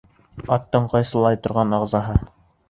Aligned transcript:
Аттың 0.55 0.87
ҡайсылай 0.93 1.39
торған 1.45 1.77
ағзаһы. 1.81 2.17